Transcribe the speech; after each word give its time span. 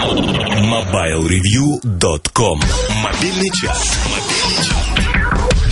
MobileReview.com 0.00 2.60
Мобильный 3.02 3.50
час. 3.50 4.29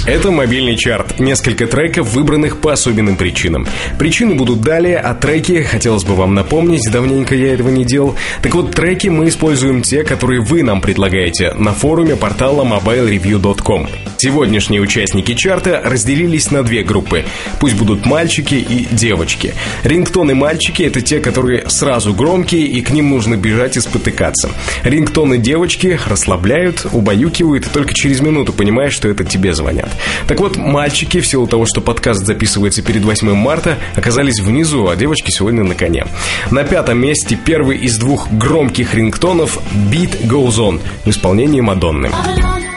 Это 0.08 0.30
мобильный 0.30 0.74
чарт. 0.74 1.20
Несколько 1.20 1.66
треков, 1.66 2.14
выбранных 2.14 2.62
по 2.62 2.72
особенным 2.72 3.16
причинам. 3.16 3.66
Причины 3.98 4.34
будут 4.36 4.62
далее, 4.62 4.96
а 4.96 5.12
треки, 5.12 5.60
хотелось 5.60 6.04
бы 6.04 6.14
вам 6.14 6.34
напомнить, 6.34 6.90
давненько 6.90 7.34
я 7.34 7.52
этого 7.52 7.68
не 7.68 7.84
делал. 7.84 8.14
Так 8.42 8.54
вот, 8.54 8.70
треки 8.70 9.08
мы 9.08 9.28
используем 9.28 9.82
те, 9.82 10.04
которые 10.04 10.40
вы 10.40 10.62
нам 10.62 10.80
предлагаете 10.80 11.52
на 11.52 11.74
форуме 11.74 12.16
портала 12.16 12.64
mobilereview.com. 12.64 13.86
Сегодняшние 14.16 14.80
участники 14.80 15.34
чарта 15.34 15.82
разделились 15.84 16.50
на 16.50 16.62
две 16.62 16.84
группы. 16.84 17.26
Пусть 17.60 17.76
будут 17.76 18.06
мальчики 18.06 18.54
и 18.54 18.88
девочки. 18.90 19.52
Рингтоны 19.84 20.34
мальчики— 20.34 20.82
это 20.84 21.02
те, 21.02 21.20
которые 21.20 21.68
сразу 21.68 22.14
громкие, 22.14 22.62
и 22.62 22.80
к 22.80 22.90
ним 22.90 23.10
нужно 23.10 23.36
бежать 23.36 23.76
и 23.76 23.80
спотыкаться. 23.80 24.50
Рингтоны 24.84 25.36
девочки 25.36 26.00
расслабляют, 26.06 26.86
убаюкивают, 26.92 27.66
и 27.66 27.68
только 27.68 27.92
через 27.92 28.20
минуту 28.20 28.54
понимаешь, 28.54 28.94
что 28.94 29.08
это 29.08 29.22
тебе 29.22 29.52
звонят. 29.52 29.97
Так 30.26 30.40
вот, 30.40 30.56
мальчики, 30.56 31.20
в 31.20 31.26
силу 31.26 31.46
того, 31.46 31.66
что 31.66 31.80
подкаст 31.80 32.24
записывается 32.24 32.82
перед 32.82 33.04
8 33.04 33.34
марта, 33.34 33.78
оказались 33.94 34.40
внизу, 34.40 34.88
а 34.88 34.96
девочки 34.96 35.30
сегодня 35.30 35.64
на 35.64 35.74
коне. 35.74 36.06
На 36.50 36.64
пятом 36.64 36.98
месте 36.98 37.38
первый 37.42 37.78
из 37.78 37.98
двух 37.98 38.30
громких 38.30 38.94
рингтонов 38.94 39.58
«Beat 39.90 40.26
Goes 40.26 40.58
On» 40.58 40.80
в 41.04 41.10
исполнении 41.10 41.60
Мадонны. 41.60 42.06
All 42.06 42.67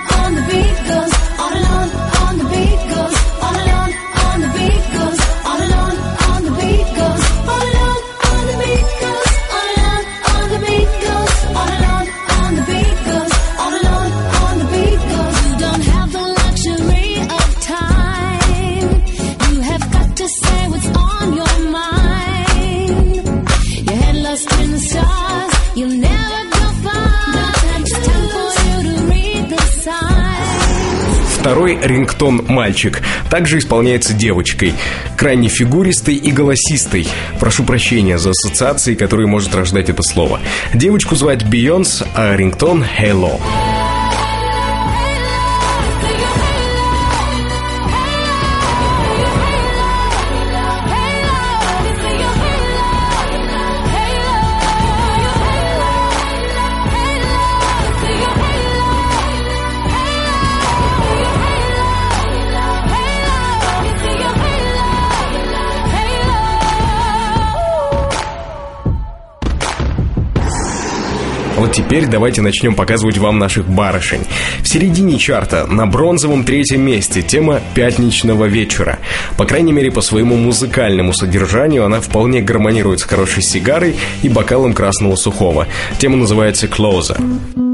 Второй 31.42 31.80
рингтон 31.81 32.45
«Мальчик» 32.47 33.02
также 33.31 33.58
исполняется 33.58 34.14
девочкой, 34.14 34.75
крайне 35.17 35.47
фигуристой 35.47 36.14
и 36.14 36.31
голосистой. 36.31 37.08
Прошу 37.39 37.64
прощения 37.64 38.20
за 38.20 38.30
ассоциации, 38.30 38.94
которые 38.94 39.25
может 39.25 39.56
рождать 39.56 39.89
это 39.89 40.03
слово. 40.03 40.39
Девочку 40.75 41.16
звать 41.16 41.44
Бейонс, 41.50 42.03
а 42.14 42.36
рингтон 42.36 42.84
«Hello». 42.84 43.42
Вот 71.62 71.73
теперь 71.73 72.08
давайте 72.08 72.42
начнем 72.42 72.73
показывать 72.73 73.20
вам 73.20 73.38
наших 73.38 73.70
барышень. 73.70 74.22
В 74.64 74.67
середине 74.67 75.20
чарта, 75.20 75.68
на 75.68 75.86
бронзовом 75.86 76.44
третьем 76.44 76.81
месте, 76.81 77.22
тема 77.22 77.62
пятничного 77.76 78.45
вечера. 78.45 78.98
По 79.38 79.46
крайней 79.46 79.72
мере, 79.72 79.91
по 79.91 80.02
своему 80.02 80.38
музыкальному 80.38 81.13
содержанию 81.13 81.85
она 81.85 82.02
вполне 82.02 82.41
гармонирует 82.41 83.02
с 83.02 83.03
хорошей 83.03 83.44
сигарой 83.44 83.96
и 84.24 84.28
бокалом 84.28 84.74
красного 84.74 85.16
сухого. 85.16 85.68
Тема 86.00 86.18
называется 86.18 86.66
«Closer». 86.66 87.71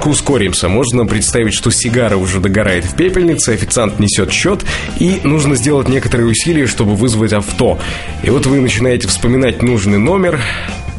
Немножко 0.00 0.08
ускоримся. 0.08 0.68
Можно 0.68 1.06
представить, 1.06 1.54
что 1.54 1.70
сигара 1.70 2.16
уже 2.16 2.40
догорает 2.40 2.84
в 2.84 2.94
пепельнице, 2.94 3.50
официант 3.50 3.98
несет 4.00 4.32
счет, 4.32 4.64
и 4.98 5.20
нужно 5.24 5.56
сделать 5.56 5.88
некоторые 5.88 6.28
усилия, 6.28 6.66
чтобы 6.66 6.94
вызвать 6.94 7.32
авто. 7.32 7.78
И 8.22 8.30
вот 8.30 8.46
вы 8.46 8.60
начинаете 8.60 9.08
вспоминать 9.08 9.62
нужный 9.62 9.98
номер, 9.98 10.40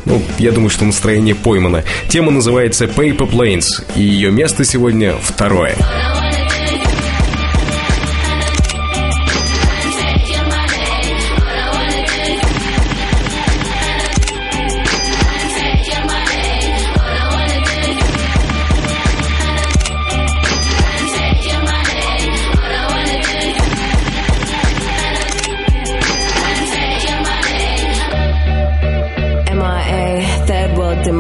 ну, 0.06 0.22
я 0.40 0.52
думаю, 0.52 0.70
что 0.70 0.86
настроение 0.86 1.36
поймано. 1.36 1.84
Тема 2.10 2.32
называется 2.32 2.86
Paper 2.86 3.30
Planes, 3.30 3.68
и 3.96 4.02
ее 4.02 4.32
место 4.32 4.64
сегодня 4.66 5.14
второе. 5.22 5.76
MIA, 5.76 6.21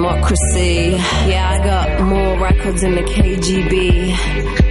democracy. 0.01 0.97
Yeah, 1.29 1.56
I 1.56 1.57
got 1.63 2.01
more 2.01 2.39
records 2.39 2.81
than 2.81 2.95
the 2.95 3.03
KGB. 3.03 3.78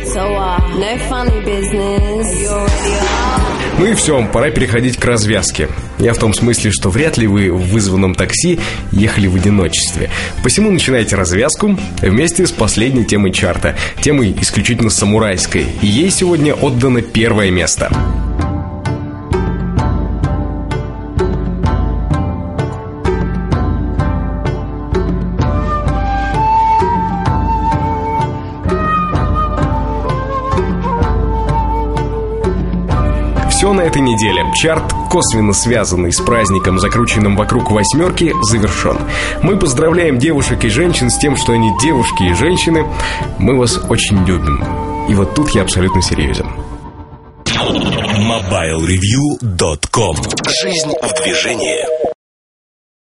So, 0.07 0.23
uh, 0.35 0.59
no 0.77 0.99
funny 1.09 1.41
business. 1.45 2.27
You 2.43 2.49
already 2.49 2.95
are. 2.99 3.61
Ну 3.79 3.87
и 3.87 3.95
все, 3.95 4.29
пора 4.33 4.51
переходить 4.51 4.99
к 4.99 5.05
развязке. 5.05 5.69
Я 5.99 6.13
в 6.13 6.19
том 6.19 6.35
смысле, 6.35 6.71
что 6.71 6.91
вряд 6.91 7.17
ли 7.17 7.27
вы 7.27 7.51
в 7.51 7.69
вызванном 7.69 8.15
такси 8.15 8.59
ехали 8.93 9.27
в 9.27 9.37
одиночестве. 9.37 10.11
Посему 10.43 10.71
начинайте 10.71 11.17
развязку 11.17 11.79
вместе 12.03 12.47
с 12.47 12.51
последней 12.51 13.05
темой 13.05 13.33
чарта. 13.33 13.77
Темой 14.03 14.37
исключительно 14.41 14.91
самурайской. 14.91 15.65
И 15.81 15.87
ей 15.87 16.11
сегодня 16.11 16.53
отдано 16.55 17.01
первое 17.01 17.51
место. 17.51 17.91
Все 33.61 33.75
на 33.75 33.83
этой 33.83 34.01
неделе. 34.01 34.51
Чарт, 34.55 34.91
косвенно 35.11 35.53
связанный 35.53 36.15
с 36.15 36.21
праздником, 36.23 36.79
закрученным 36.79 37.37
вокруг 37.37 37.71
восьмерки, 37.71 38.33
завершен. 38.41 38.97
Мы 39.43 39.59
поздравляем 39.59 40.19
девушек 40.19 40.65
и 40.65 40.71
женщин 40.71 41.11
с 41.11 41.19
тем, 41.19 41.37
что 41.37 41.53
они 41.53 41.71
девушки 41.79 42.23
и 42.23 42.33
женщины. 42.33 42.87
Мы 43.39 43.59
вас 43.59 43.79
очень 43.91 44.25
любим. 44.25 44.65
И 45.11 45.15
вот 45.15 45.35
тут 45.35 45.51
я 45.51 45.61
абсолютно 45.61 46.01
серьезен. 46.01 46.47
MobileReview.com 47.45 50.17
Жизнь 50.63 50.95
в 51.03 51.23
движении. 51.23 52.10